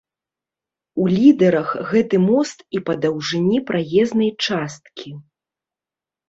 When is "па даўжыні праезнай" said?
2.87-4.31